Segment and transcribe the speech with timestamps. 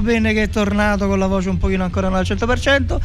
[0.00, 2.98] Robin che è tornato con la voce un pochino ancora al 100%,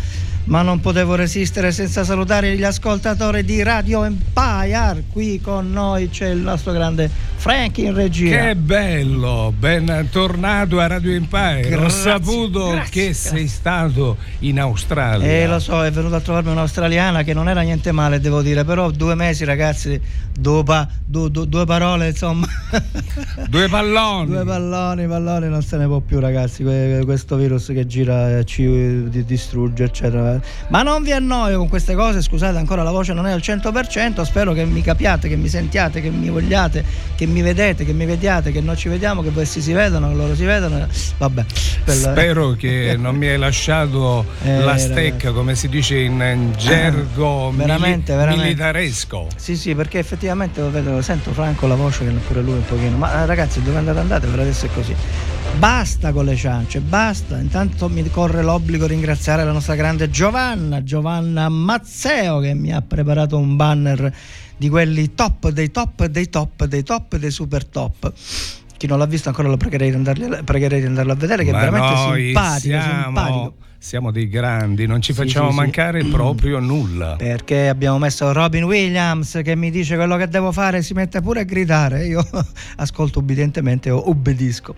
[0.45, 5.03] ma non potevo resistere senza salutare gli ascoltatori di Radio Empire.
[5.12, 8.45] Qui con noi c'è il nostro grande Frank in regia.
[8.48, 11.61] Che bello, bentornato a Radio Empire.
[11.61, 13.30] Grazie, Ho saputo grazie, che grazie.
[13.31, 15.28] sei stato in Australia.
[15.28, 18.64] Eh, lo so, è venuta a trovarmi un'australiana che non era niente male, devo dire,
[18.64, 20.00] però due mesi, ragazzi,
[20.38, 22.47] due, pa- du- du- due parole, insomma.
[23.50, 24.28] Due palloni.
[24.31, 26.64] Due palloni, palloni, non se ne può più, ragazzi.
[26.64, 30.34] que- Questo virus che gira eh, ci di- distrugge, eccetera.
[30.69, 34.22] Ma non vi annoio con queste cose, scusate, ancora la voce non è al 100%.
[34.23, 36.83] Spero che mi capiate, che mi sentiate, che mi vogliate,
[37.16, 40.16] che mi vedete, che mi vediate, che noi ci vediamo, che questi si vedono, che
[40.16, 40.88] loro si vedono.
[41.17, 41.45] Vabbè,
[41.83, 47.52] quella- Spero che non mi hai lasciato Eh, la stecca, come si dice in gergo
[47.52, 48.44] mili- Veramente, veramente.
[48.44, 49.28] militaresco.
[49.36, 52.97] Sì, sì, perché effettivamente lo vedo, sento Franco la voce che pure lui un pochino.
[52.97, 54.95] Ma eh, ragazzi, dove andate andate per adesso è così.
[55.57, 57.38] Basta con le ciance, basta.
[57.38, 62.81] Intanto mi corre l'obbligo di ringraziare la nostra grande Giovanna, Giovanna Mazzeo, che mi ha
[62.81, 64.13] preparato un banner
[64.57, 68.13] di quelli top, dei top, dei top, dei top, dei super top.
[68.77, 71.51] Chi non l'ha visto ancora lo pregherei di, andarli- pregherei di andarlo a vedere, che
[71.51, 73.53] Ma è veramente simpatico, simpatico.
[73.78, 75.59] Siamo dei grandi, non ci Sì, facciamo sì, sì.
[75.59, 77.16] mancare proprio nulla.
[77.18, 81.41] Perché abbiamo messo Robin Williams che mi dice quello che devo fare, si mette pure
[81.41, 82.06] a gridare.
[82.08, 82.25] Io
[82.78, 84.75] ascolto ubbidientemente o obbedisco.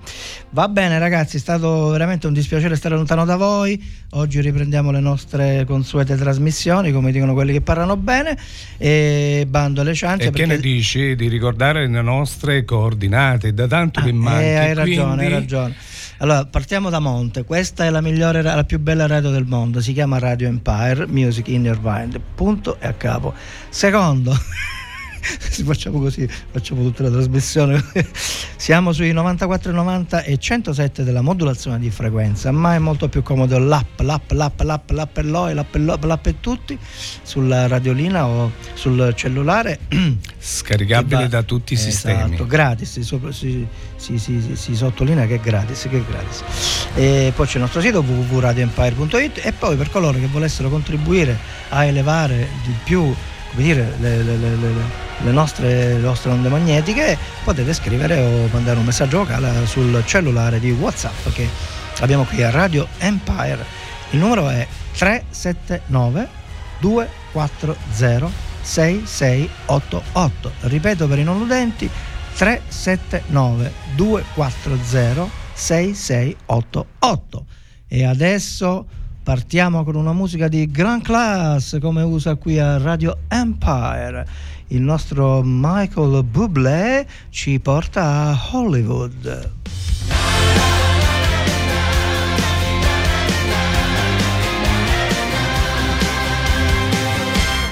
[0.49, 3.81] Va bene, ragazzi, è stato veramente un dispiacere stare lontano da voi.
[4.11, 8.37] Oggi riprendiamo le nostre consuete trasmissioni, come dicono quelli che parlano bene.
[8.77, 10.23] E bando alle ciance.
[10.23, 13.53] E che perché- ne dici di ricordare le nostre coordinate?
[13.53, 14.43] Da tanto che Ah, manchi.
[14.43, 15.75] eh, hai ragione, quindi- hai ragione.
[16.19, 17.43] Allora, partiamo da Monte.
[17.43, 19.81] Questa è la migliore, la più bella radio del mondo.
[19.81, 22.19] Si chiama Radio Empire Music in Your Mind.
[22.33, 23.33] Punto e a capo.
[23.69, 24.35] Secondo.
[25.49, 27.83] Se facciamo così, facciamo tutta la trasmissione.
[28.57, 33.99] Siamo sui 94,90 e 107 della modulazione di frequenza, ma è molto più comodo l'app,
[34.01, 36.77] l'app, l'app, l'app, l'app e l'OE, l'app e l'OE, l'app e tutti
[37.21, 39.79] sulla radiolina o sul cellulare.
[40.39, 42.45] Scaricabile va- da tutti i Esatto, sistemi.
[42.47, 46.43] gratis, si- si- si- si sottolinea che è gratis, che è gratis.
[46.95, 51.37] E poi c'è il nostro sito www.radioempire.it e poi per coloro che volessero contribuire
[51.69, 53.13] a elevare di più
[53.57, 54.55] come dire, le, le- le-
[55.23, 60.69] le- nostre, nostre onde magnetiche potete scrivere o mandare un messaggio vocale sul cellulare di
[60.69, 61.49] Whatsapp che
[62.01, 63.65] abbiamo qui a Radio Empire.
[64.11, 66.27] Il numero è 379
[66.81, 68.29] 240
[68.61, 70.51] 6688.
[70.61, 71.89] Ripeto per i non udenti
[72.35, 77.45] 379 240 6688.
[77.87, 78.85] E adesso
[79.27, 84.25] partiamo con una musica di gran class come usa qui a Radio Empire.
[84.67, 89.51] Il nostro Michael Bublé ci porta a Hollywood.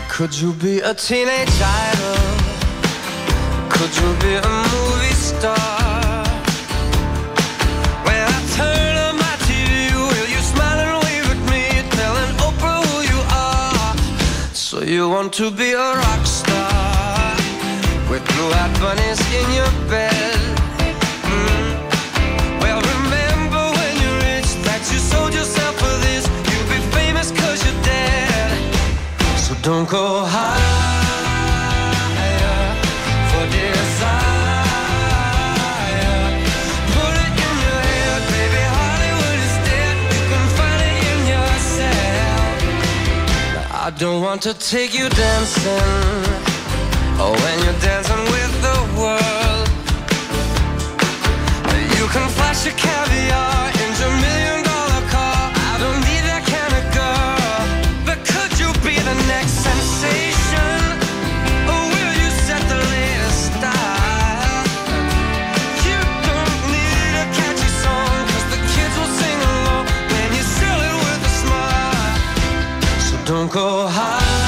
[0.10, 2.18] Could you be a teenage idol?
[3.70, 5.75] Could you be a movie star?
[14.76, 17.34] So you want to be a rock star
[18.10, 20.38] with blue-eyed bunnies in your bed?
[21.32, 22.60] Mm.
[22.60, 26.28] Well, remember when you reached that you sold yourself for this.
[26.52, 28.76] You'll be famous cause you're dead.
[29.38, 30.75] So don't go higher
[43.98, 45.72] don't want to take you dancing.
[47.18, 49.70] Oh, when you're dancing with the world.
[51.98, 53.75] You can flash your caviar
[73.56, 74.45] go high.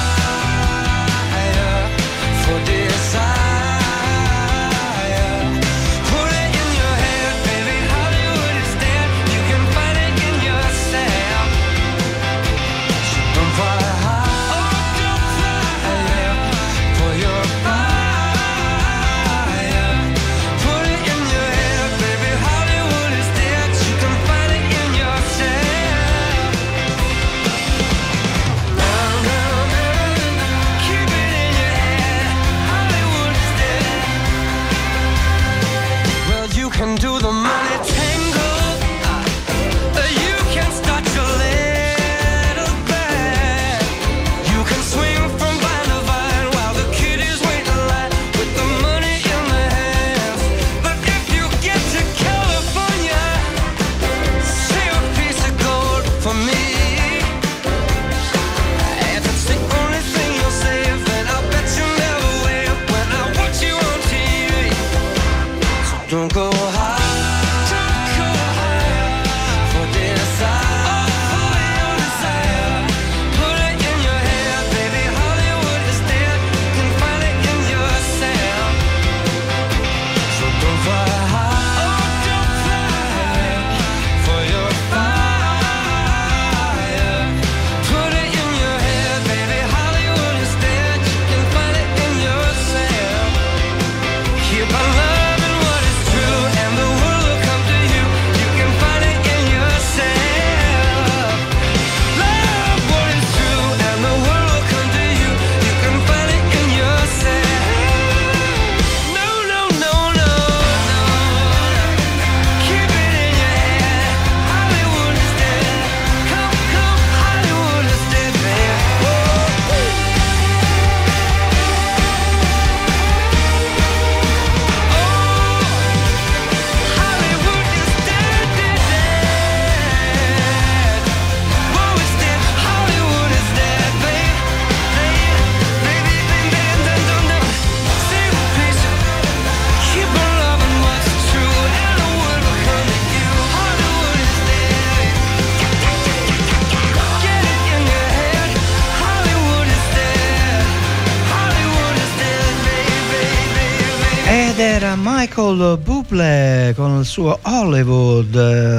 [157.17, 158.35] suo Hollywood.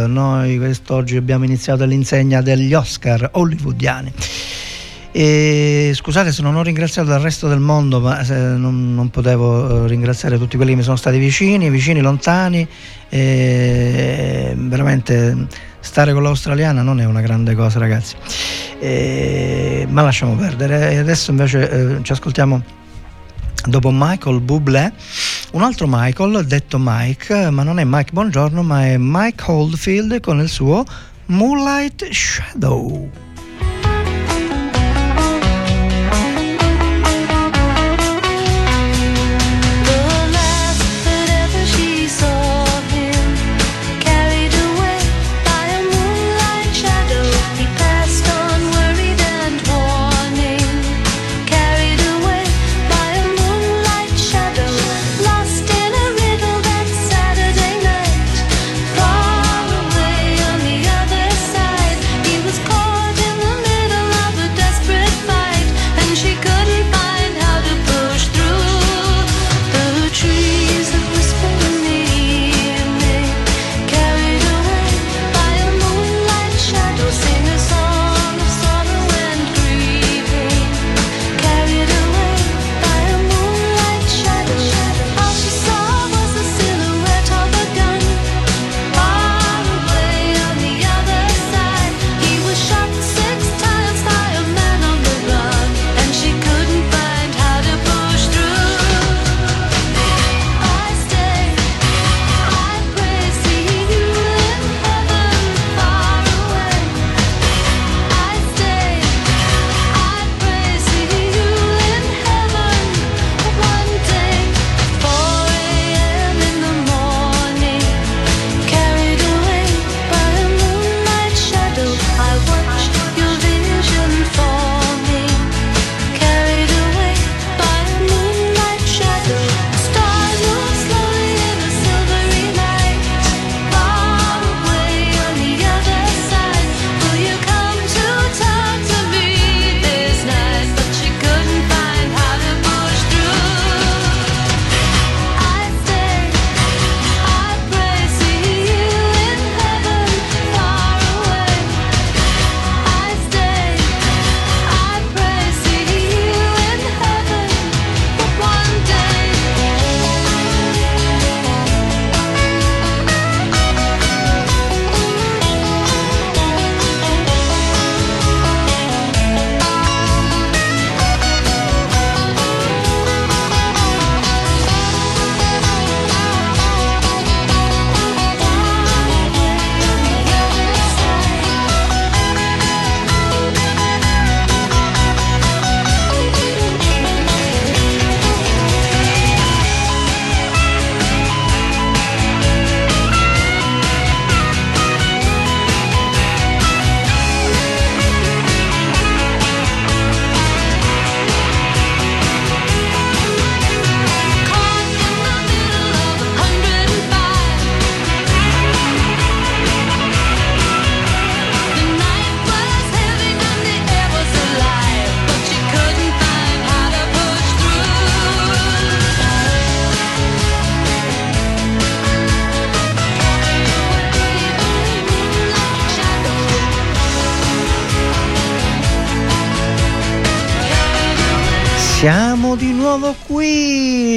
[0.07, 4.13] Noi quest'oggi abbiamo iniziato all'insegna degli Oscar hollywoodiani.
[5.11, 9.87] E scusate se non ho ringraziato il resto del mondo, ma eh, non, non, potevo
[9.87, 12.65] eh, ringraziare tutti quelli che mi sono stati vicini, vicini, lontani.
[14.55, 15.49] veramente
[15.81, 18.15] stare con l'australiana non è una grande cosa, ragazzi.
[18.79, 20.93] E, ma lasciamo perdere.
[20.93, 22.63] E adesso invece eh, ci ascoltiamo
[23.69, 24.93] dopo Michael Bublé,
[25.53, 30.21] un altro Michael, detto Mike, eh, ma non è Mike Buongiorno, ma è Mike Oldfield
[30.21, 30.85] con il suo
[31.27, 33.28] Moonlight Shadow.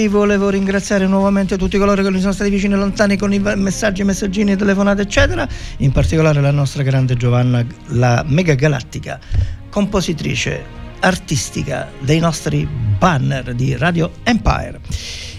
[0.10, 4.04] Volevo ringraziare nuovamente tutti coloro che mi sono stati vicini e lontani con i messaggi,
[4.04, 5.48] messaggini, telefonate, eccetera.
[5.78, 9.20] In particolare la nostra grande Giovanna, la mega galattica,
[9.70, 10.64] compositrice
[11.02, 12.68] artistica dei nostri
[12.98, 14.80] banner di Radio Empire.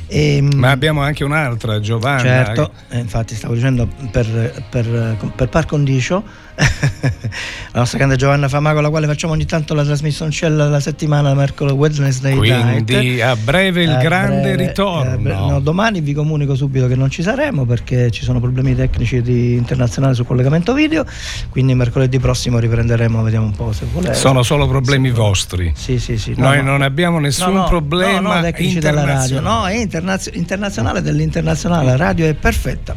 [0.08, 2.20] Ehm, Ma abbiamo anche un'altra, Giovanna.
[2.20, 6.22] Certo, eh, infatti stavo dicendo per, per, per par condicio
[6.54, 11.32] la nostra grande Giovanna Fama con la quale facciamo ogni tanto la trasmissione la settimana
[11.34, 13.22] mercoledì Wednesday Quindi night.
[13.22, 15.14] a breve il A grande breve, ritorno.
[15.14, 18.74] eh, bre- no, domani vi comunico subito che non ci saremo perché ci sono problemi
[18.74, 21.04] tecnici di internazionale sul collegamento video,
[21.48, 24.14] quindi mercoledì prossimo riprenderemo, vediamo un po' se volete.
[24.14, 25.72] Sono solo problemi vostri.
[25.74, 26.34] Sì, sì, sì.
[26.36, 26.70] no, Noi no.
[26.72, 29.40] non abbiamo nessun problema no, no, tecnici della radio.
[29.40, 32.94] No, è internazio- internazionale dell'internazionale, la radio è perfetta.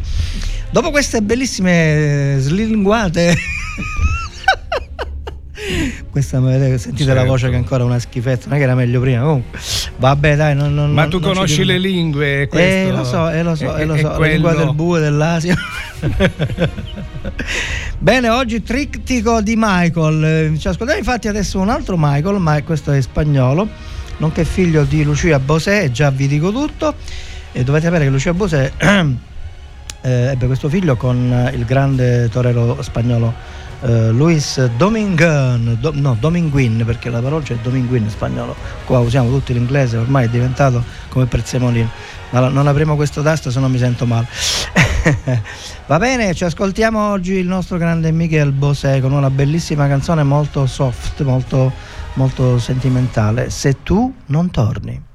[0.75, 3.33] Dopo queste bellissime slinguate
[6.11, 7.29] Questa me- sentite la Certo.
[7.29, 9.21] voce che è ancora una schifezza, non è che era meglio prima.
[9.21, 9.57] Comunque,
[9.95, 12.41] vabbè, dai, non, non- Ma tu non ci conosci le lingue?
[12.41, 15.55] Eh, questo- lo so, eh, lo so, eh, lo so, la lingua del bue dell'Asia.
[17.97, 20.23] Bene, oggi trittico di Michael.
[20.25, 23.65] Eh, Ci ascoltiamo infatti adesso un altro Michael, ma questo è spagnolo,
[24.17, 26.95] nonché figlio di Lucia Bosè, già vi dico tutto.
[27.53, 28.71] E dovete sapere che Lucia Bosè
[30.05, 33.33] eh, ebbe questo figlio con eh, il grande torero spagnolo
[33.81, 39.29] eh, Luis Dominguin, Do- no Dominguin perché la parola è Dominguin in spagnolo, qua usiamo
[39.29, 41.89] tutti l'inglese, ormai è diventato come prezzemolino,
[42.29, 44.27] la- non apriamo questo tasto se no mi sento male.
[45.87, 50.65] Va bene, ci ascoltiamo oggi il nostro grande Miguel Bosé con una bellissima canzone molto
[50.67, 51.71] soft, molto,
[52.13, 55.13] molto sentimentale, Se tu non torni.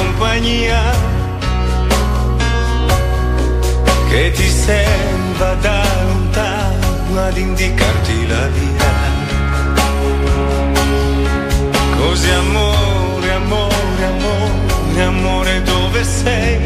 [0.00, 0.80] Compagnia
[4.08, 8.92] Che ti serva da lontano ad indicarti la via.
[11.96, 16.58] Così amore, amore, amore, amore dove sei?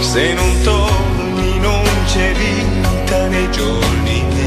[0.00, 4.37] Se non torni non c'è vita nei giorni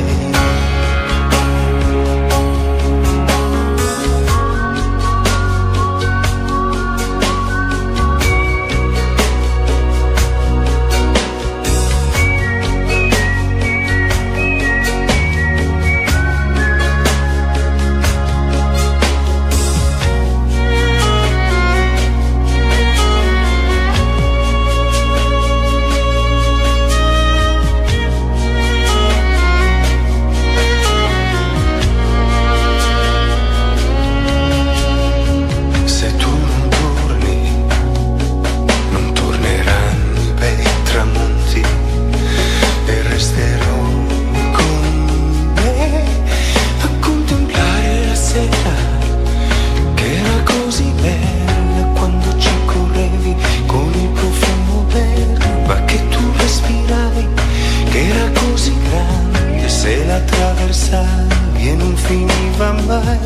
[62.11, 63.19] finiva mai.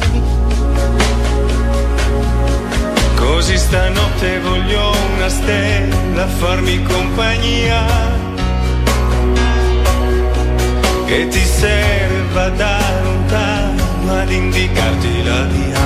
[3.16, 7.84] Così stanotte voglio una stella farmi compagnia
[11.06, 15.84] che ti serva da lontano ad indicarti la via.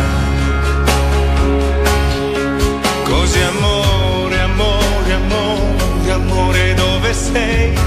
[3.03, 7.77] Così amore, amore, amore, amore dove sei?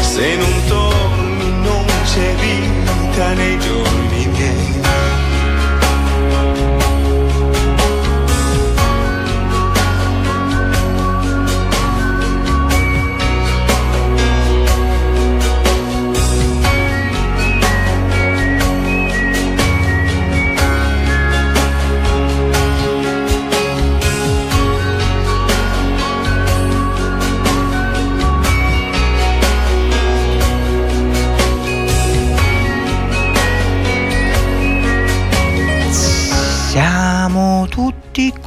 [0.00, 0.89] Se non torni
[2.84, 3.89] non c'è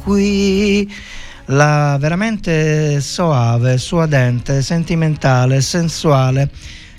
[0.04, 0.88] qui.
[1.46, 6.48] La veramente soave, suadente, sentimentale, sensuale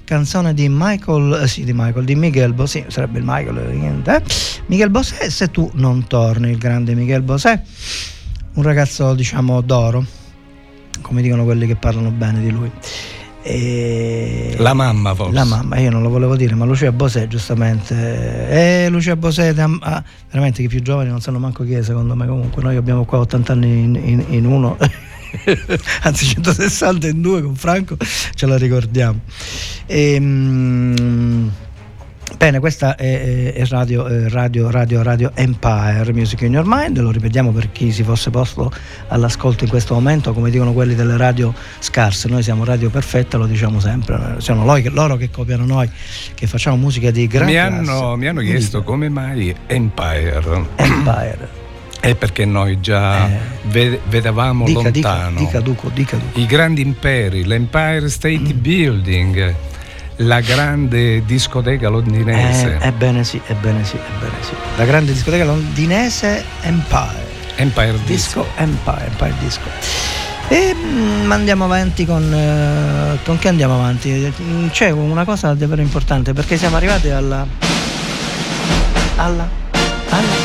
[0.06, 4.16] canzone di Michael, eh, sì, di Michael, di Miguel Bosé, sarebbe il Michael, eh, niente,
[4.16, 4.24] eh?
[4.68, 7.62] Miguel Bosé, se tu non torni, il grande Miguel Bosé,
[8.54, 10.06] un ragazzo diciamo d'oro,
[11.02, 12.72] come dicono quelli che parlano bene di lui.
[13.48, 14.56] E...
[14.58, 15.34] La mamma forse.
[15.36, 17.94] La mamma, io non lo volevo dire, ma Lucia Bosè giustamente.
[18.50, 22.26] E Lucia Bosè, ah, veramente i più giovani non sanno manco chi è secondo me
[22.26, 24.78] comunque, noi abbiamo qua 80 anni in, in- in uno,
[26.02, 27.98] anzi 160 in due con Franco,
[28.34, 29.20] ce la ricordiamo.
[29.86, 31.52] Ehm,
[32.38, 37.10] Bene, questa è, è radio, eh, radio, radio, radio Empire Music in Your Mind, lo
[37.10, 38.72] ripetiamo per chi si fosse posto
[39.08, 43.46] all'ascolto in questo momento, come dicono quelli delle radio scarse, noi siamo radio perfetta, lo
[43.48, 45.90] diciamo sempre, sono loro che, loro che copiano noi,
[46.36, 50.66] che facciamo musica di gran Mi hanno, mi hanno chiesto come mai Empire.
[50.76, 51.64] Empire.
[52.00, 53.38] È perché noi già Eh.
[53.70, 56.40] ve- vedevamo Dica, lontano dica dica Duco.
[56.40, 58.62] i grandi imperi, l'Empire State Mm.
[58.62, 59.56] Building,
[60.18, 62.78] la grande discoteca londinese.
[62.80, 64.54] Eh, ebbene sì, ebbene sì, ebbene sì.
[64.78, 67.34] La grande discoteca londinese Empire.
[67.56, 68.48] Empire Disco Disco.
[68.56, 70.14] Empire, Empire Disco.
[70.48, 74.34] E mm, andiamo avanti con, eh, con che andiamo avanti?
[74.42, 77.46] Mm, C'è una cosa davvero importante perché siamo arrivati alla.
[79.16, 79.50] alla.
[80.10, 80.45] alla.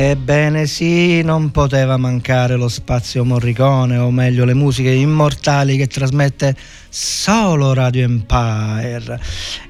[0.00, 6.54] Ebbene sì, non poteva mancare lo spazio Morricone, o meglio le musiche immortali che trasmette
[6.88, 9.20] solo Radio Empire.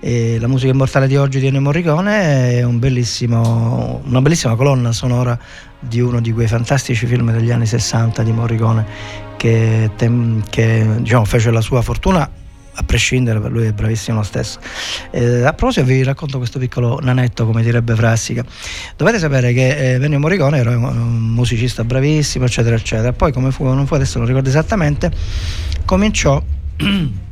[0.00, 2.78] E la musica immortale di oggi di Ennio Morricone è un
[4.04, 5.38] una bellissima colonna sonora
[5.80, 8.84] di uno di quei fantastici film degli anni 60 di Morricone
[9.38, 12.30] che, che, diciamo, fece la sua fortuna
[12.78, 14.60] a prescindere, lui è bravissimo lo stesso.
[15.10, 18.44] Eh, a proposito vi racconto questo piccolo nanetto, come direbbe Frassica.
[18.96, 23.12] Dovete sapere che eh, Ennio Morricone era un, musicista bravissimo, eccetera, eccetera.
[23.12, 25.10] Poi come fu, non fu, adesso non ricordo esattamente,
[25.84, 26.40] cominciò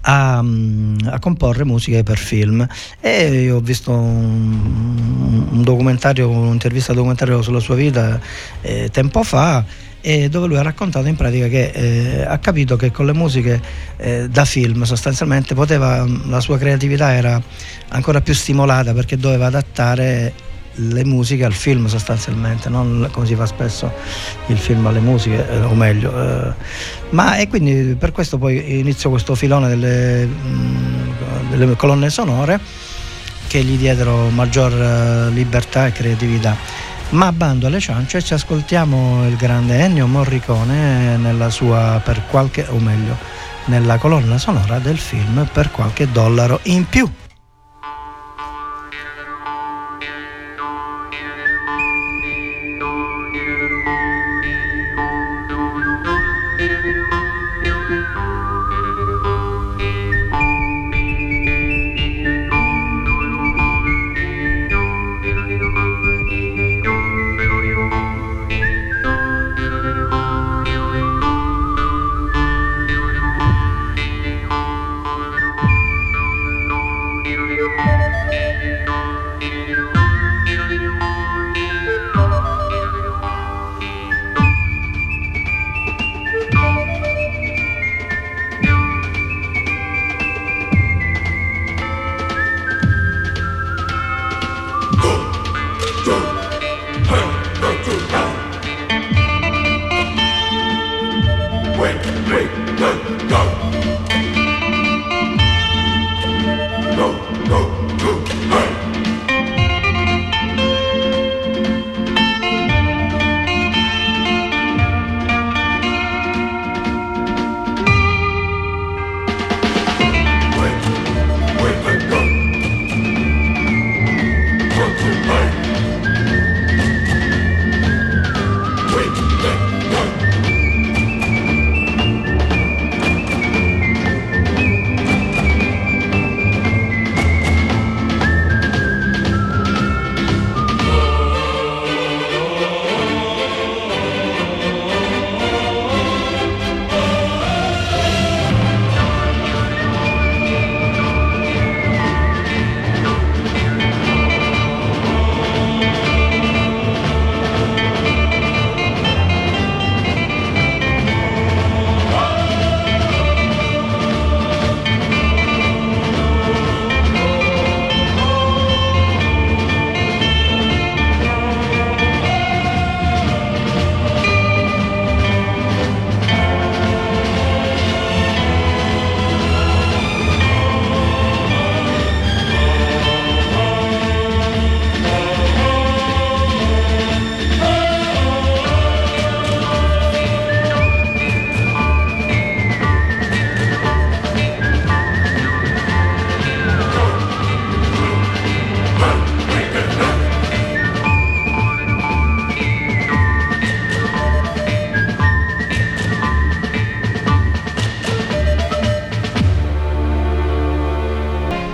[0.00, 2.66] a, mm, a comporre musiche per film
[2.98, 8.18] e io ho visto un, un documentario, un'intervista documentario sulla sua vita
[8.62, 9.88] eh, tempo fa
[10.28, 13.60] dove lui ha raccontato in pratica che eh, ha capito che con le musiche
[13.96, 17.40] eh, da film sostanzialmente poteva, la sua creatività era
[17.88, 20.32] ancora più stimolata perché doveva adattare
[20.74, 23.92] le musiche al film sostanzialmente, non come si fa spesso
[24.46, 26.12] il film alle musiche, eh, o meglio.
[26.16, 26.54] eh.
[27.10, 31.14] ma e quindi per questo poi iniziò questo filone delle, mh,
[31.50, 32.58] delle colonne sonore
[33.46, 36.56] che gli diedero maggior eh, libertà e creatività.
[37.10, 42.78] Ma bando alle ciance ci ascoltiamo il grande Ennio Morricone nella sua per qualche, o
[42.78, 43.16] meglio,
[43.64, 47.10] nella colonna sonora del film per qualche dollaro in più.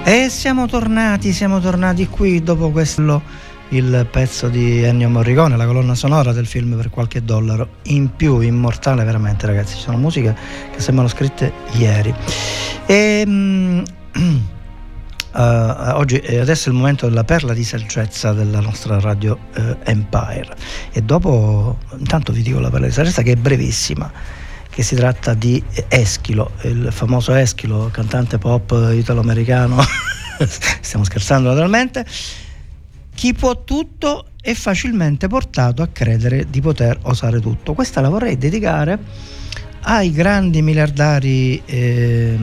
[0.09, 3.21] E siamo tornati, siamo tornati qui dopo questo
[3.71, 8.39] il pezzo di Ennio Morricone, la colonna sonora del film per qualche dollaro in più,
[8.39, 10.33] immortale veramente ragazzi, ci sono musiche
[10.73, 12.15] che sembrano scritte ieri.
[12.87, 13.83] E, mm,
[15.35, 15.41] eh,
[15.95, 20.55] oggi eh, adesso è il momento della perla di saggezza della nostra radio eh, Empire.
[20.93, 24.09] E dopo intanto vi dico la perla di saggezza che è brevissima
[24.77, 29.83] che si tratta di Eschilo, il famoso Eschilo, cantante pop italo-americano,
[30.83, 32.05] stiamo scherzando naturalmente,
[33.15, 37.73] chi può tutto è facilmente portato a credere di poter osare tutto.
[37.73, 38.99] Questa la vorrei dedicare
[39.81, 42.37] ai grandi miliardari eh,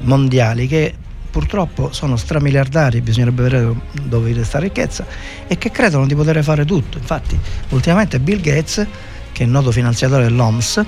[0.00, 0.92] mondiali che
[1.30, 5.06] purtroppo sono stramiliardari, bisognerebbe vedere dove viene questa ricchezza,
[5.46, 6.98] e che credono di poter fare tutto.
[6.98, 7.38] Infatti,
[7.68, 8.84] ultimamente Bill Gates,
[9.30, 10.84] che è noto finanziatore dell'OMS,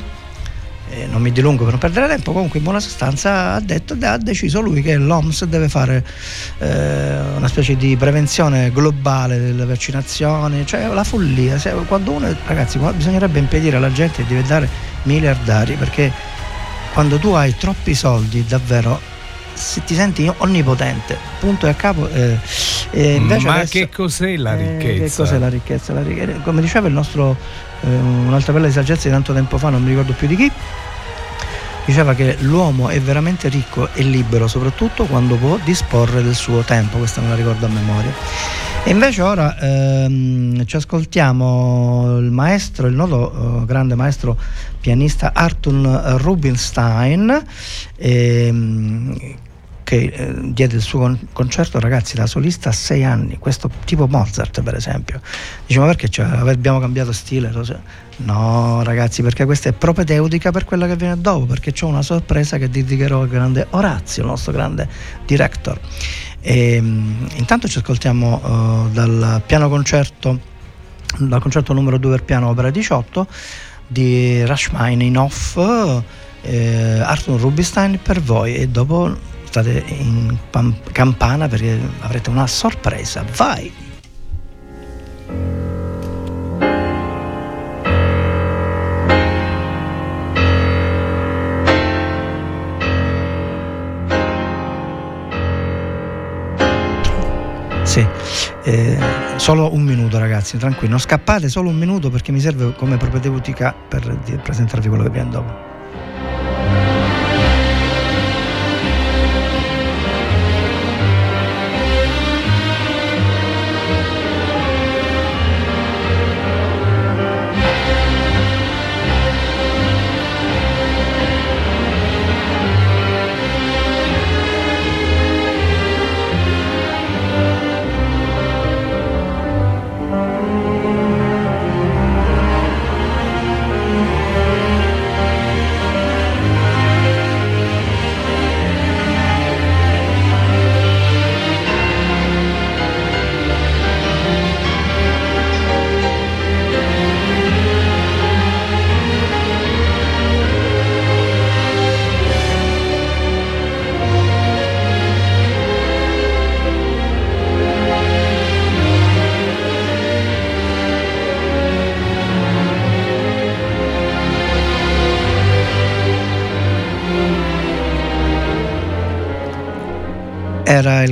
[0.90, 4.16] eh, non mi dilungo per non perdere tempo, comunque in buona sostanza ha detto, ha
[4.18, 6.04] deciso lui che l'OMS deve fare
[6.58, 12.78] eh, una specie di prevenzione globale delle vaccinazioni, cioè la follia, Se- quando uno, ragazzi,
[12.78, 14.68] bisognerebbe impedire alla gente di diventare
[15.02, 16.10] miliardari perché
[16.92, 18.98] quando tu hai troppi soldi davvero
[19.52, 22.08] se ti senti onnipotente, punto e a capo.
[22.10, 22.36] eh,
[22.90, 25.02] e invece Ma adesso- che cos'è la eh, ricchezza?
[25.04, 25.92] che cos'è la ricchezza?
[25.94, 27.36] La ricchezza- Come diceva il nostro,
[27.75, 30.50] eh, un'altra bella di saggezza di tanto tempo fa, non mi ricordo più di chi,
[31.84, 36.98] diceva che l'uomo è veramente ricco e libero soprattutto quando può disporre del suo tempo,
[36.98, 38.12] questa me la ricordo a memoria.
[38.84, 44.38] E invece ora ehm, ci ascoltiamo il maestro, il noto eh, grande maestro
[44.80, 47.44] pianista Arthur Rubinstein,
[47.96, 49.16] ehm,
[49.86, 54.08] che eh, diede il suo con- concerto ragazzi da solista a sei anni, questo tipo
[54.08, 55.20] Mozart per esempio.
[55.64, 57.52] Dice ma perché cioè, abbiamo cambiato stile?
[58.16, 62.58] No ragazzi perché questa è propedeutica per quella che viene dopo, perché c'è una sorpresa
[62.58, 64.88] che dedicherò al grande Orazio, il nostro grande
[65.24, 65.78] director.
[66.40, 70.40] E, mm, intanto ci ascoltiamo eh, dal piano concerto,
[71.18, 73.28] dal concerto numero 2 per piano opera 18
[73.86, 75.56] di Rachmaninoff,
[76.42, 80.36] eh, Arthur Rubinstein per voi e dopo state in
[80.92, 83.24] campana perché avrete una sorpresa.
[83.36, 83.72] Vai!
[97.82, 98.06] Sì,
[98.64, 98.98] eh,
[99.36, 103.72] solo un minuto ragazzi, tranquilli, non scappate, solo un minuto perché mi serve come propedeutica
[103.72, 105.75] per presentarvi quello che viene dopo.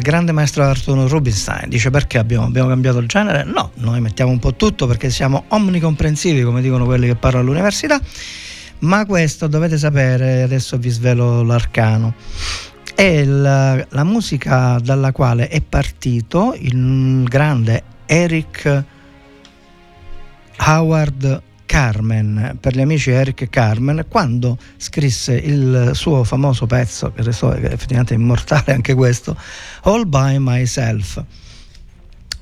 [0.05, 1.71] Grande maestro Arturo Rubinstein.
[1.71, 3.43] Dice perché abbiamo, abbiamo cambiato il genere?
[3.45, 7.99] No, noi mettiamo un po' tutto perché siamo omnicomprensivi, come dicono quelli che parlano all'università.
[8.81, 12.13] Ma questo dovete sapere, adesso vi svelo l'arcano.
[12.95, 18.85] È la, la musica dalla quale è partito il grande Eric
[20.67, 21.43] Howard
[21.75, 28.15] Carmen, per gli amici Eric Carmen, quando scrisse il suo famoso pezzo, che restò effettivamente
[28.15, 29.37] immortale anche questo,
[29.83, 31.21] All by Myself.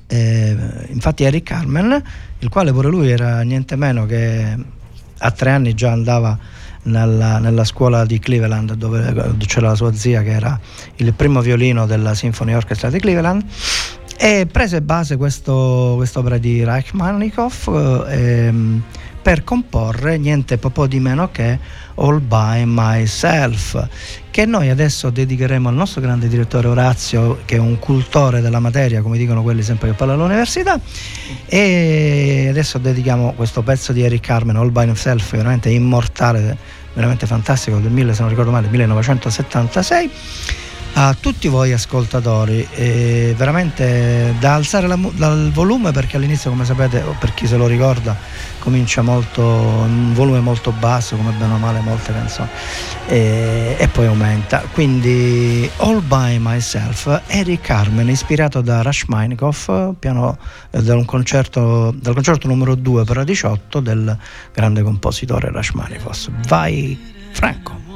[0.07, 0.55] Eh,
[0.89, 2.03] infatti Eric Carmen,
[2.41, 4.55] il quale pure lui era niente meno che
[5.17, 6.39] a tre anni già andava
[6.83, 10.61] nella, nella scuola di Cleveland dove c'era la sua zia che era
[10.97, 13.43] il primo violino della Symphony Orchestra di Cleveland
[14.19, 18.83] e prese base questo, quest'opera di Rachmaninoff eh, ehm,
[19.23, 21.59] per comporre niente po' di meno che
[21.95, 23.89] All by Myself
[24.31, 29.01] che noi adesso dedicheremo al nostro grande direttore Orazio che è un cultore della materia
[29.03, 30.81] come dicono quelli sempre che parlano all'università.
[31.47, 37.79] E adesso dedichiamo questo pezzo di Eric Carmen All by Himself veramente immortale veramente fantastico
[37.79, 40.11] del 1000 se non ricordo male 1976
[40.95, 47.01] a tutti voi ascoltatori, eh, veramente da alzare la dal volume perché all'inizio come sapete,
[47.03, 48.17] o per chi se lo ricorda,
[48.59, 52.49] comincia molto, un volume molto basso come bene o male molte canzoni
[53.09, 54.63] eh, e poi aumenta.
[54.73, 60.39] Quindi All By Myself, Eric Carmen ispirato da Rashmaninov, piano
[60.71, 61.95] eh, dal concerto
[62.47, 64.17] numero 2 per la 18 del
[64.53, 66.29] grande compositore Rashmaninov.
[66.47, 66.99] Vai
[67.33, 67.92] Franco.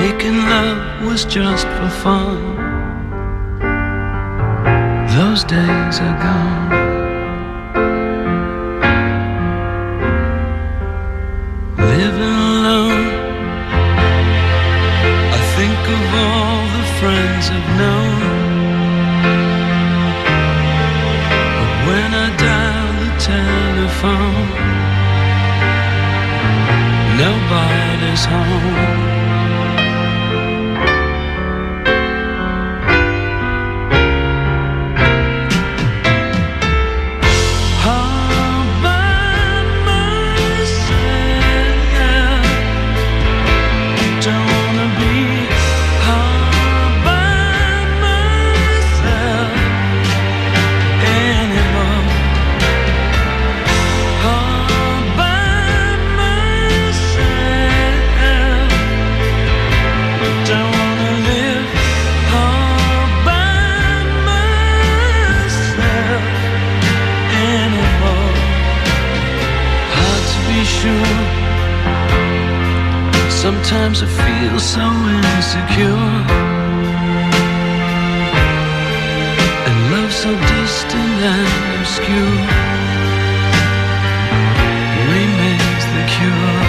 [0.00, 2.38] Making love was just for fun.
[5.16, 6.70] Those days are gone.
[11.76, 13.06] Living alone,
[15.38, 18.20] I think of all the friends I've known.
[21.58, 24.48] But when I dial the telephone,
[27.22, 28.99] nobody's home.
[73.50, 74.86] Sometimes I feel so
[75.18, 76.08] insecure.
[79.66, 82.36] And love so distant and obscure
[85.10, 86.59] remains the cure.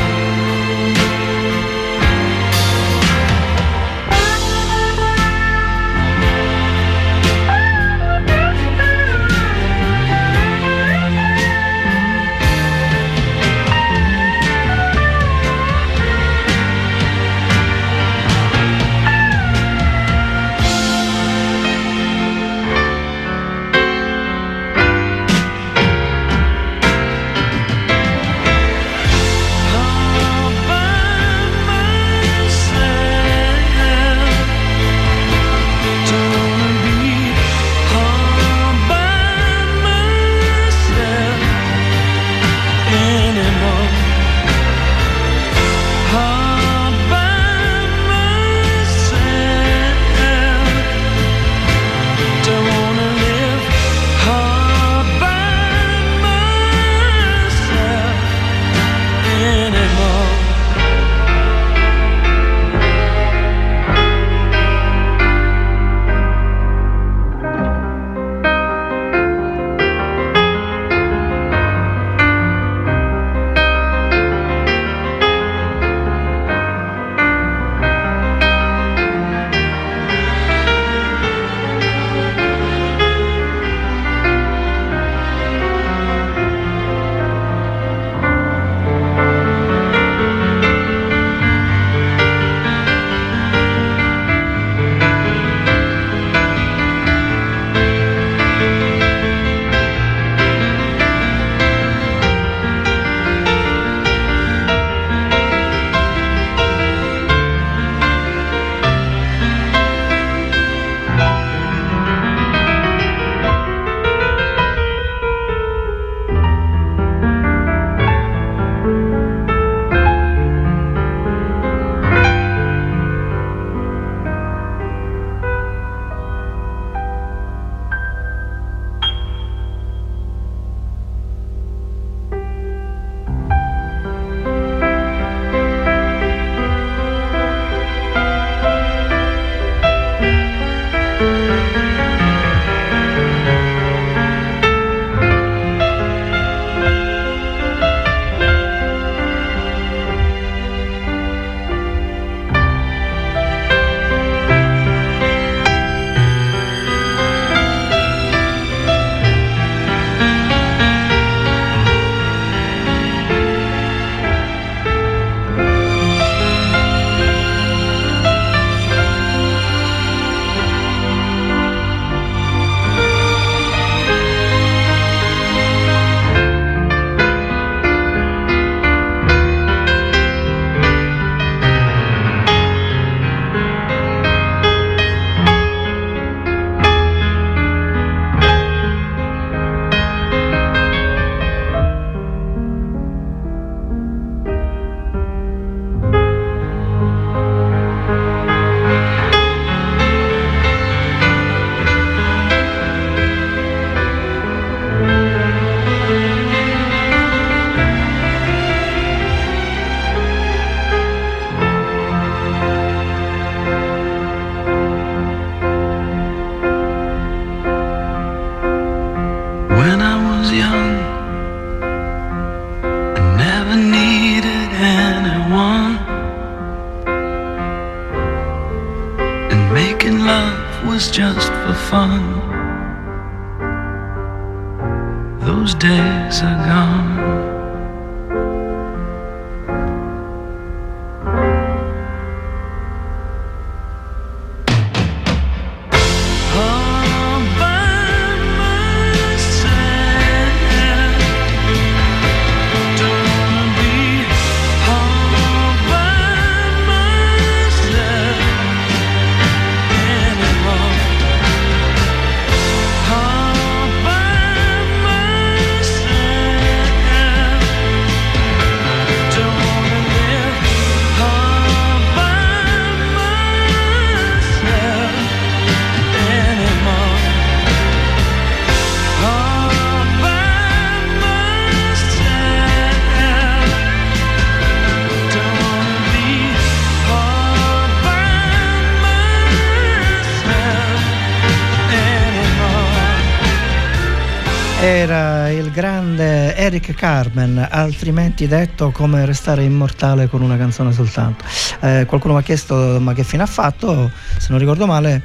[294.94, 301.46] Era il grande Eric Carmen, altrimenti detto come restare immortale con una canzone soltanto.
[301.80, 305.22] Eh, qualcuno mi ha chiesto ma che fine ha fatto, se non ricordo male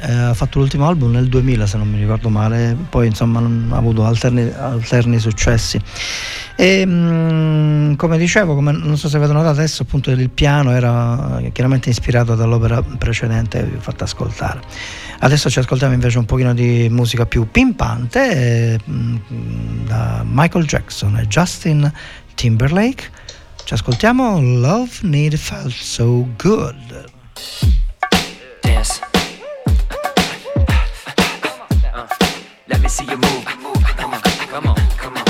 [0.00, 3.40] eh, ha fatto l'ultimo album nel 2000 se non mi ricordo male, poi insomma
[3.74, 5.80] ha avuto alterni, alterni successi.
[6.56, 11.42] E mm, come dicevo, come non so se avete notato adesso, appunto il piano era
[11.52, 14.60] chiaramente ispirato dall'opera precedente vi ho fatto ascoltare.
[15.18, 19.16] Adesso ci ascoltiamo invece un pochino di musica più pimpante eh, mm,
[19.86, 21.90] da Michael Jackson e Justin
[22.34, 23.10] Timberlake.
[23.64, 27.75] Ci ascoltiamo Love Need Felt So Good.
[32.86, 33.44] Me see you move.
[33.44, 34.76] Come on, come on, come on.
[34.76, 35.24] Come on.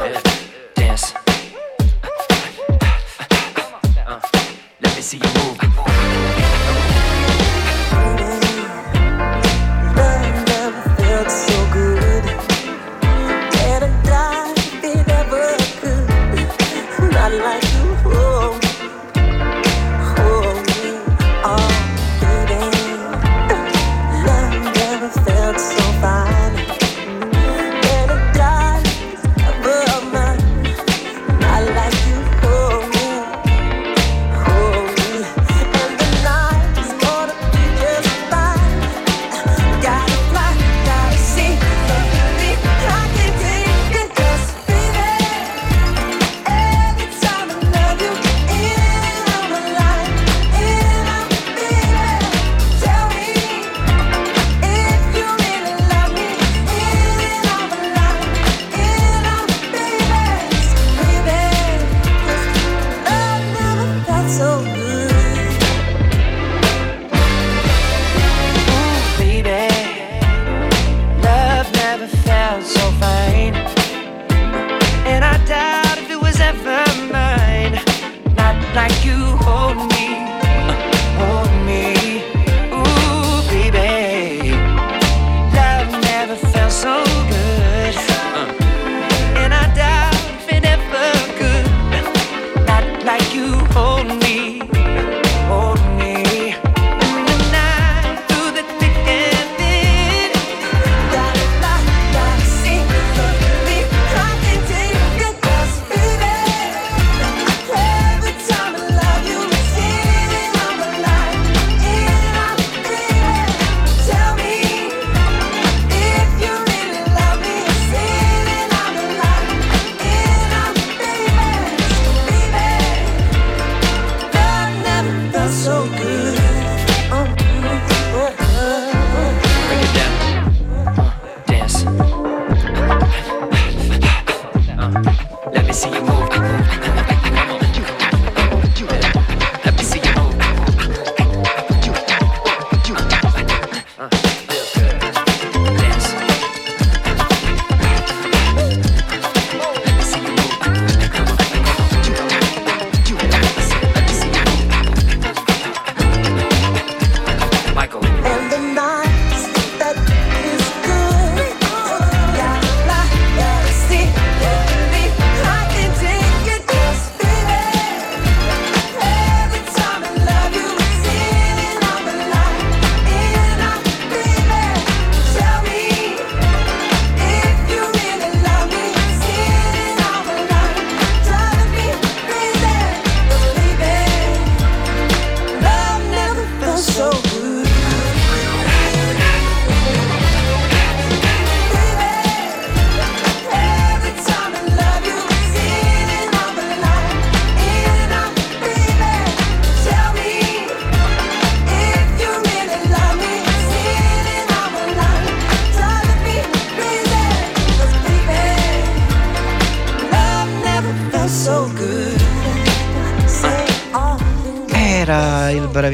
[0.00, 0.20] Yeah.
[0.74, 1.14] Dance.
[4.04, 4.20] Uh,
[4.80, 5.30] let me see you
[5.62, 5.71] move.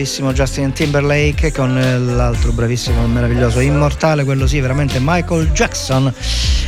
[0.08, 6.10] Bravissimo Justin Timberlake con eh, l'altro bravissimo, meraviglioso, immortale, quello sì, veramente Michael Jackson,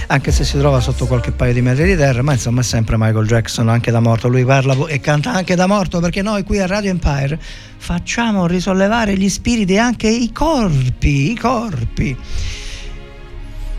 [0.09, 2.97] anche se si trova sotto qualche paio di metri di terra, ma insomma è sempre
[2.99, 4.29] Michael Jackson, anche da morto.
[4.29, 7.41] Lui parla e canta anche da morto perché noi qui a Radio Empire
[7.79, 12.15] facciamo risollevare gli spiriti e anche i corpi, i corpi.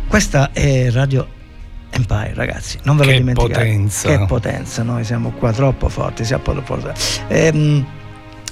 [0.08, 1.28] Questa è Radio
[1.92, 3.54] Empire, ragazzi, non ve lo Che dimenticate.
[3.54, 4.08] potenza.
[4.08, 7.00] Che potenza, noi siamo qua troppo forti, siamo troppo forti.
[7.28, 7.86] Ehm,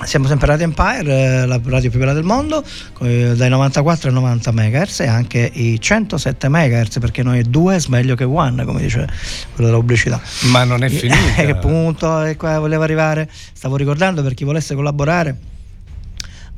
[0.03, 2.63] siamo sempre Radio Empire, eh, la radio più bella del mondo,
[3.01, 7.79] eh, dai 94 ai 90 MHz e anche i 107 MHz, perché noi due è
[7.89, 9.07] meglio che one, come dice
[9.53, 10.21] quello della pubblicità.
[10.51, 11.33] Ma non è Eh, finita.
[11.45, 13.29] che punto e qua volevo arrivare?
[13.53, 15.37] Stavo ricordando per chi volesse collaborare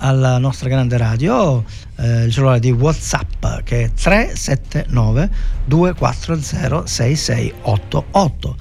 [0.04, 1.64] alla nostra grande radio
[1.98, 5.30] eh, il cellulare di Whatsapp che è 379
[5.66, 8.56] 240 6688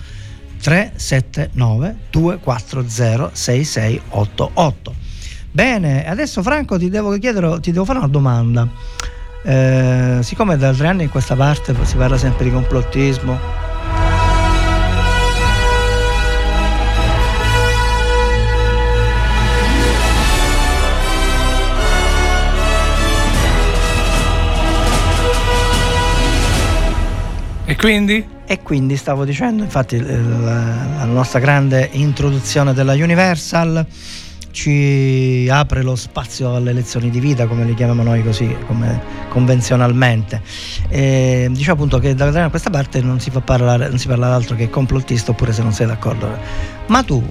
[0.60, 4.94] 379 240 6688
[5.52, 8.68] Bene, adesso Franco ti devo chiedere, ti devo fare una domanda.
[9.42, 13.36] Eh, siccome da tre anni in questa parte si parla sempre di complottismo,
[27.70, 28.26] E quindi?
[28.46, 33.86] E quindi stavo dicendo, infatti la, nostra grande introduzione della Universal
[34.50, 38.52] ci apre lo spazio alle lezioni di vita, come le chiamiamo noi così,
[39.28, 40.42] convenzionalmente.
[40.88, 44.56] E dice appunto che da questa parte non si, fa parlare, non si parla d'altro
[44.56, 46.28] che complottista, oppure se non sei d'accordo.
[46.88, 47.24] Ma tu,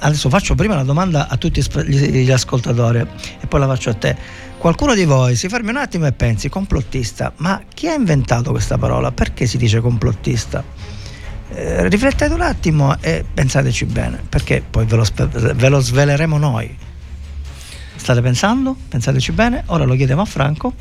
[0.00, 4.16] adesso faccio prima la domanda a tutti gli ascoltatori e poi la faccio a te.
[4.58, 8.76] Qualcuno di voi si fermi un attimo e pensi, complottista, ma chi ha inventato questa
[8.76, 9.12] parola?
[9.12, 10.64] Perché si dice complottista?
[11.50, 15.06] Eh, riflettete un attimo e pensateci bene, perché poi ve lo,
[15.54, 16.76] ve lo sveleremo noi.
[17.94, 18.76] State pensando?
[18.88, 19.62] Pensateci bene.
[19.66, 20.74] Ora lo chiediamo a Franco.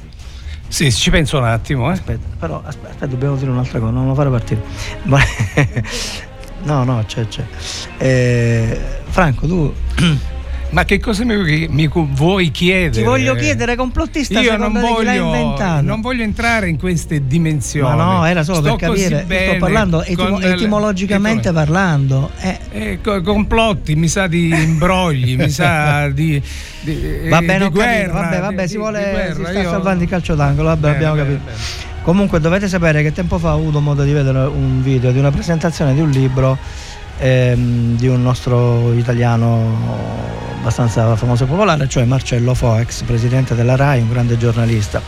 [0.67, 1.93] Sì, ci penso un attimo, eh.
[1.93, 4.63] Aspetta, però aspetta, dobbiamo dire un'altra cosa, non lo fare partire.
[6.63, 7.45] No, no, c'è, c'è.
[7.97, 9.73] Eh, Franco, tu
[10.69, 12.89] Ma che cosa mi, mi vuoi chiedere?
[12.91, 15.81] ti voglio chiedere complottista Io non voglio, inventato?
[15.81, 17.95] non voglio entrare in queste dimensioni.
[17.95, 22.31] Ma no, era solo Sto per capire, sto parlando le- etimologicamente ecco, parlando.
[22.39, 26.41] Eh, eh, co- complotti, mi sa di imbrogli, mi sa di,
[26.81, 30.03] di Va bene, di guerra, vabbè, vabbè, di- si vuole guerra, si sta io- salvando
[30.03, 31.45] il calcio d'angolo, vabbè, Bene, abbiamo bene, capito.
[31.45, 31.85] bene.
[32.03, 35.31] Comunque dovete sapere che tempo fa ho avuto modo di vedere un video di una
[35.31, 36.57] presentazione di un libro
[37.17, 40.25] ehm, di un nostro italiano
[40.59, 45.01] abbastanza famoso e popolare, cioè Marcello Fo, ex presidente della RAI, un grande giornalista,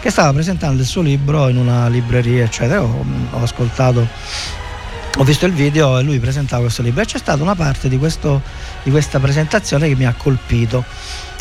[0.00, 2.82] che stava presentando il suo libro in una libreria, eccetera.
[2.82, 4.06] Ho, ho ascoltato
[5.18, 7.96] ho visto il video e lui presentava questo libro e c'è stata una parte di,
[7.96, 8.42] questo-
[8.82, 10.84] di questa presentazione che mi ha colpito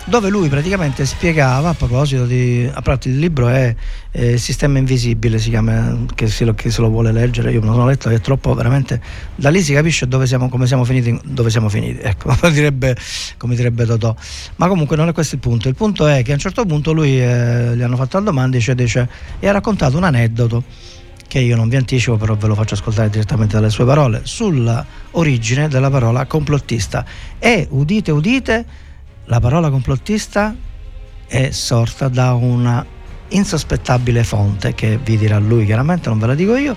[0.06, 3.76] dove lui praticamente spiegava a proposito di a parte il libro è
[4.12, 7.74] eh, Sistema Invisibile si chiama che se, lo, che se lo vuole leggere io lo
[7.74, 9.02] sono letto è troppo veramente
[9.36, 12.96] da lì si capisce dove siamo come siamo finiti dove siamo finiti ecco come direbbe,
[13.38, 14.16] come direbbe Totò
[14.58, 16.92] ma comunque non è questo il punto il punto è che a un certo punto
[16.92, 20.64] lui eh, gli hanno fatto la domanda dice, dice e ha raccontato un aneddoto
[21.28, 24.86] che io non vi anticipo, però ve lo faccio ascoltare direttamente dalle sue parole, sulla
[25.12, 27.04] origine della parola complottista.
[27.40, 28.66] E udite, udite,
[29.26, 30.56] la parola complottista
[31.28, 32.86] è sorta da una
[33.30, 36.76] insospettabile fonte che vi dirà lui, chiaramente non ve la dico io,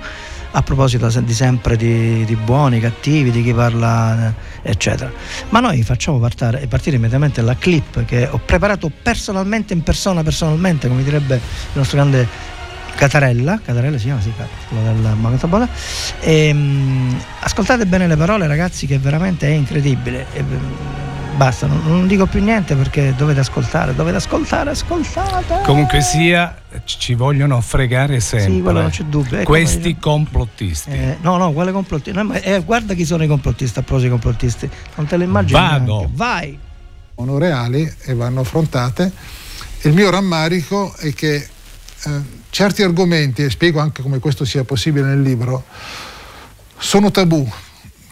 [0.51, 5.13] a proposito di sempre di, di buoni, cattivi, di chi parla, eh, eccetera.
[5.51, 10.89] Ma noi facciamo partare, partire immediatamente la clip che ho preparato personalmente, in persona, personalmente,
[10.89, 11.43] come direbbe il
[11.75, 12.57] nostro grande
[12.99, 14.33] Catarella, Catarella si chiama, sì,
[14.69, 15.69] quello del Magato Bola.
[16.21, 20.27] Ehm, ascoltate bene le parole, ragazzi, che veramente è incredibile.
[20.33, 20.98] E, mm,
[21.39, 25.63] basta, non, non dico più niente perché dovete ascoltare, dovete ascoltare, ascoltate.
[25.65, 28.53] Comunque sia, ci vogliono fregare sempre.
[28.53, 29.37] Sì, quello non c'è dubbio.
[29.39, 30.91] Ecco, Questi ma- complottisti.
[30.91, 32.21] Eh, no, no, quale complottista?
[32.21, 34.69] No, ma- eh, guarda chi sono i complottisti, a proposito dei complottisti.
[34.97, 35.59] Non te lo immagini.
[35.61, 35.97] Vado.
[35.99, 36.13] neanche.
[36.15, 36.59] Vai.
[37.15, 39.11] sono reali e vanno affrontate.
[39.83, 42.11] Il mio rammarico è che eh,
[42.51, 45.65] certi argomenti, e spiego anche come questo sia possibile nel libro,
[46.79, 47.49] sono tabù,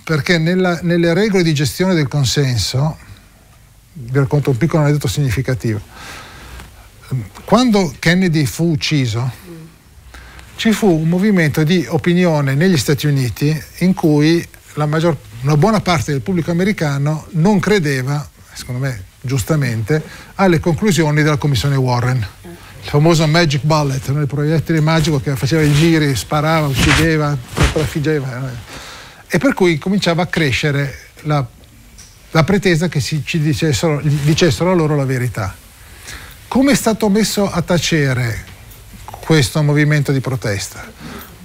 [0.04, 2.98] perché nella- nelle regole di gestione del consenso,
[3.98, 5.80] vi racconto un piccolo aneddoto significativo,
[7.44, 9.30] quando Kennedy fu ucciso,
[10.56, 16.12] ci fu un movimento di opinione negli Stati Uniti in cui maggior- una buona parte
[16.12, 20.02] del pubblico americano non credeva, secondo me giustamente,
[20.36, 22.26] alle conclusioni della commissione Warren.
[22.82, 27.36] Il famoso Magic Bullet, il proiettile magico che faceva i giri, sparava, uccideva,
[27.72, 28.48] trafiggeva.
[28.48, 28.74] eh.
[29.28, 31.44] E per cui cominciava a crescere la
[32.36, 35.56] la pretesa che si, ci dicessero, dicessero loro la verità.
[36.48, 38.44] Come è stato messo a tacere
[39.20, 40.84] questo movimento di protesta?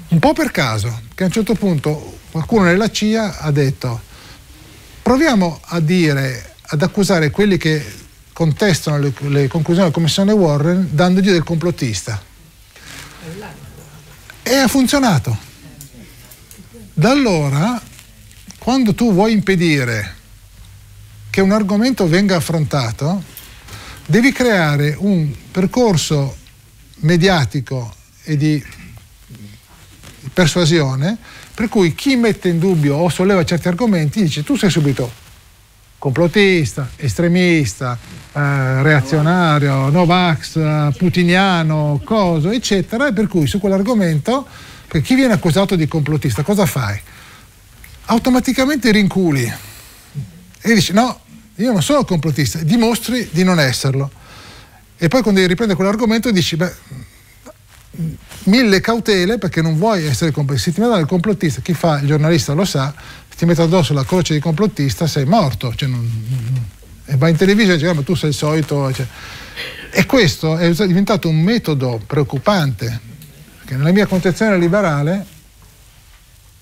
[0.10, 4.02] Un po' per caso, che a un certo punto qualcuno nella CIA ha detto
[5.02, 7.82] proviamo a dire, ad accusare quelli che
[8.34, 12.22] contestano le, le conclusioni della commissione Warren dandogli del complottista.
[14.44, 15.38] E ha funzionato.
[16.94, 17.82] Da allora,
[18.58, 20.20] quando tu vuoi impedire
[21.32, 23.24] che un argomento venga affrontato,
[24.06, 26.36] devi creare un percorso
[26.98, 27.92] mediatico
[28.24, 28.64] e di
[30.34, 31.18] persuasione
[31.56, 35.20] per cui chi mette in dubbio o solleva certi argomenti dice tu sei subito
[35.98, 37.98] complottista, estremista,
[38.34, 44.48] eh, reazionario, Novax, eh, putiniano, coso, eccetera, e per cui su quell'argomento
[45.04, 47.00] chi viene accusato di complottista cosa fai?
[48.06, 49.70] Automaticamente rinculi
[50.62, 51.20] e dici no,
[51.56, 54.12] io non sono complottista, dimostri di non esserlo.
[54.98, 56.74] E poi quando riprende quell'argomento dici, beh,
[58.44, 60.70] mille cautele perché non vuoi essere complottista.
[60.70, 62.94] Se ti mettono il complottista, chi fa il giornalista lo sa,
[63.28, 65.74] se ti mettono addosso la croce di complottista sei morto.
[65.76, 66.08] Cioè non,
[67.06, 68.94] e vai in televisione e dici, ah, ma tu sei il solito.
[68.94, 69.08] Cioè.
[69.92, 73.00] E questo è diventato un metodo preoccupante,
[73.58, 75.26] perché nella mia concezione liberale,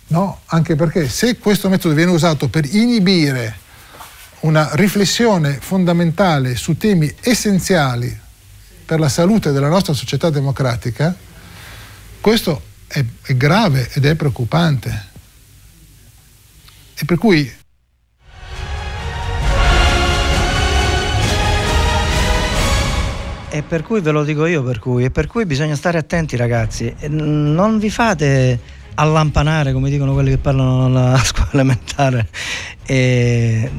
[0.07, 3.67] no, anche perché se questo metodo viene usato per inibire
[4.41, 8.17] una riflessione fondamentale su temi essenziali
[8.85, 11.15] per la salute della nostra società democratica,
[12.21, 15.07] questo è, è grave ed è preoccupante.
[16.95, 17.57] E per cui
[23.51, 26.35] E per cui ve lo dico io, per cui, e per cui bisogna stare attenti
[26.35, 28.59] ragazzi, non vi fate
[28.99, 32.27] allampanare come dicono quelli che parlano alla scuola elementare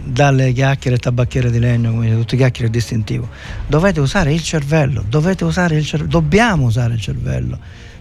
[0.05, 3.29] dalle chiacchiere e tabacchiere di legno, come dice, tutte chiacchiere è distintivo.
[3.67, 7.59] Dovete usare il cervello, dovete usare il cervello, dobbiamo usare il cervello,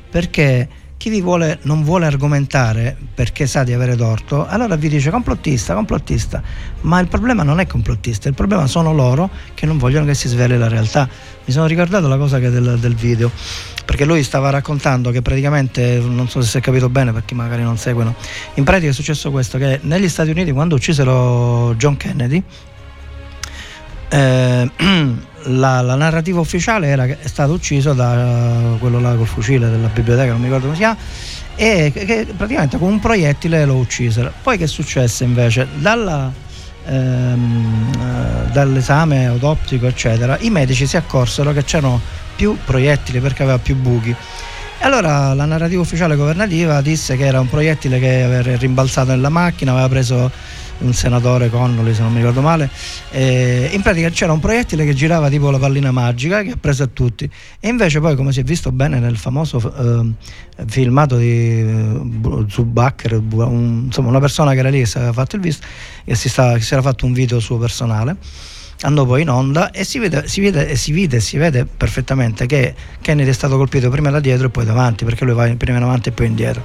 [0.09, 0.67] perché
[0.99, 5.73] chi vi vuole, non vuole argomentare perché sa di avere torto, allora vi dice complottista,
[5.73, 6.43] complottista,
[6.81, 10.27] ma il problema non è complottista, il problema sono loro che non vogliono che si
[10.27, 11.07] sveli la realtà.
[11.45, 13.31] Mi sono ricordato la cosa del, del video,
[13.85, 17.63] perché lui stava raccontando che praticamente, non so se si è capito bene perché magari
[17.63, 18.13] non seguono,
[18.55, 22.43] in pratica è successo questo, che negli Stati Uniti quando uccisero John Kennedy,
[24.09, 24.69] eh,
[25.43, 29.87] la, la narrativa ufficiale era che è stato ucciso da quello là col fucile della
[29.87, 30.97] biblioteca, non mi ricordo come si chiama,
[31.55, 34.31] e che, che praticamente con un proiettile lo uccisero.
[34.41, 35.67] Poi che successe invece?
[35.75, 36.31] Dalla,
[36.85, 41.99] ehm, eh, dall'esame autoptico, eccetera, i medici si accorsero che c'erano
[42.35, 44.15] più proiettili perché aveva più buchi.
[44.81, 49.27] E allora la narrativa ufficiale governativa disse che era un proiettile che aveva rimbalzato nella
[49.27, 50.31] macchina, aveva preso
[50.79, 52.69] un senatore Connolly se non mi ricordo male
[53.11, 56.83] e in pratica c'era un proiettile che girava tipo la pallina magica che ha preso
[56.83, 57.29] a tutti.
[57.59, 60.13] E invece poi come si è visto bene nel famoso eh,
[60.65, 65.35] filmato di eh, Zubacher un, insomma una persona che era lì che si aveva fatto
[65.35, 65.67] il visto
[66.05, 68.15] e si, che si era fatto un video suo personale
[68.81, 72.73] andò poi in onda e si vede, si vede, si vede si vede perfettamente che
[73.01, 75.83] Kennedy è stato colpito prima da dietro e poi davanti perché lui va prima in
[75.83, 76.63] avanti e poi indietro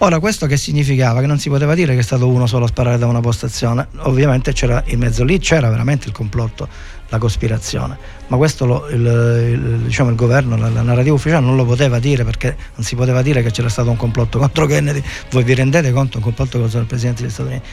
[0.00, 1.20] Ora, questo che significava?
[1.20, 3.88] Che non si poteva dire che è stato uno solo a sparare da una postazione,
[4.00, 6.68] ovviamente c'era in mezzo lì, c'era veramente il complotto,
[7.08, 7.96] la cospirazione,
[8.26, 11.98] ma questo lo, il, il, diciamo, il governo, la, la narrativa ufficiale non lo poteva
[11.98, 15.54] dire perché non si poteva dire che c'era stato un complotto contro Kennedy, voi vi
[15.54, 17.66] rendete conto un complotto contro il Presidente degli Stati Uniti?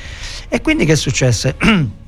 [0.47, 1.55] E quindi che successe?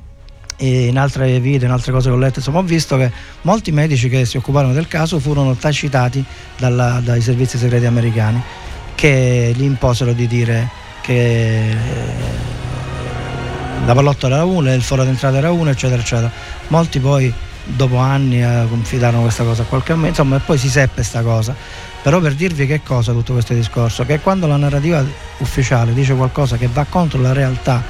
[0.56, 3.10] E in altre video, in altre cose che ho letto, insomma, ho visto che
[3.42, 6.24] molti medici che si occuparono del caso furono tacitati
[6.56, 8.42] dalla, dai servizi segreti americani
[8.94, 10.68] che gli imposero di dire
[11.02, 11.74] che eh,
[13.84, 16.30] la pallottola era una, il foro d'entrata era uno, eccetera, eccetera.
[16.68, 17.32] Molti poi
[17.62, 21.22] dopo anni eh, confidarono questa cosa a qualche momento, insomma, e poi si seppe questa
[21.22, 21.54] cosa.
[22.02, 24.04] Però per dirvi che cosa tutto questo discorso?
[24.04, 25.04] Che quando la narrativa
[25.38, 27.82] ufficiale dice qualcosa che va contro la realtà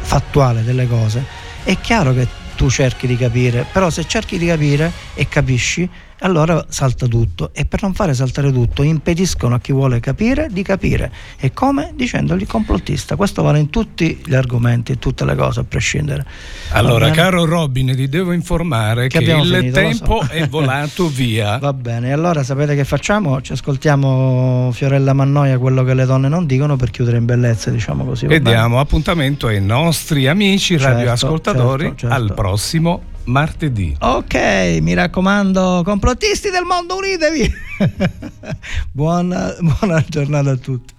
[0.00, 1.24] fattuale delle cose,
[1.64, 5.88] è chiaro che tu cerchi di capire, però se cerchi di capire e capisci,
[6.20, 10.62] allora salta tutto e per non fare saltare tutto impediscono a chi vuole capire di
[10.62, 11.92] capire e come?
[11.94, 16.24] dicendogli complottista questo vale in tutti gli argomenti in tutte le cose a prescindere
[16.72, 17.16] Allora, bene?
[17.16, 20.28] caro Robin, ti devo informare Che che, il finito, tempo so.
[20.30, 21.58] è volato via.
[21.58, 23.40] Va bene, allora sapete che facciamo?
[23.40, 28.04] Ci ascoltiamo Fiorella Mannoia, quello che le donne non dicono, per chiudere in bellezza, diciamo
[28.04, 28.26] così.
[28.26, 28.42] E bene?
[28.42, 32.14] diamo appuntamento ai nostri amici Certo, radioascoltatori certo, certo.
[32.14, 33.96] al prossimo martedì.
[34.00, 34.34] Ok,
[34.80, 37.52] mi raccomando, complottisti del mondo, unitevi!
[38.92, 40.98] buona, buona giornata a tutti.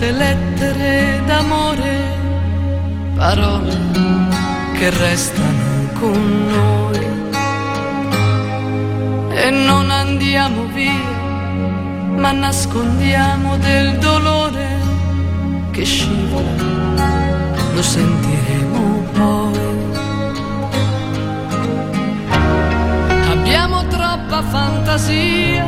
[0.00, 2.16] Certe lettere d'amore,
[3.16, 3.76] parole
[4.78, 6.98] che restano con noi.
[9.34, 11.04] E non andiamo via,
[12.16, 14.68] ma nascondiamo del dolore
[15.70, 16.64] che scivola,
[17.74, 19.58] lo sentiremo poi.
[23.32, 25.66] Abbiamo troppa fantasia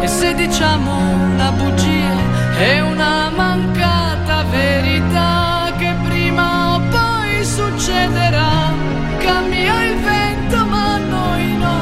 [0.00, 0.90] e se diciamo
[1.32, 2.25] una bugia
[2.58, 8.72] è una mancata verità che prima o poi succederà.
[9.18, 11.78] Cambia il vento ma noi no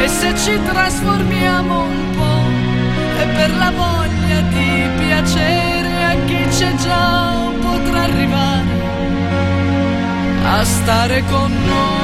[0.00, 6.74] e se ci trasformiamo un po' è per la voglia di piacere a chi c'è
[6.74, 8.82] già potrà arrivare
[10.46, 12.03] a stare con noi.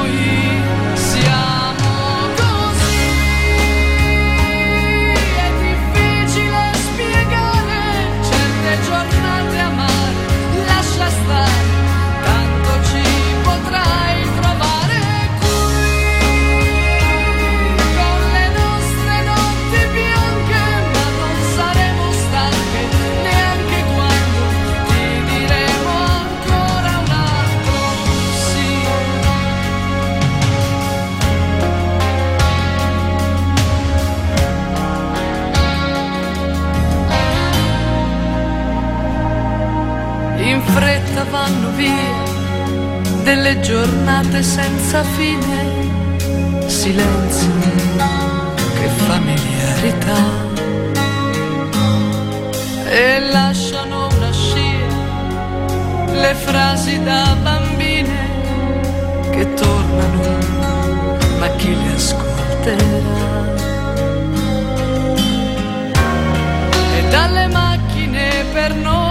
[41.81, 45.59] Via delle giornate senza fine,
[46.67, 47.53] silenzio,
[48.77, 50.21] che familiarità.
[52.89, 54.59] E lasciano una scia
[56.23, 58.19] le frasi da bambine
[59.31, 60.33] che tornano,
[61.39, 63.39] ma chi le ascolterà?
[66.97, 69.10] e dalle macchine per noi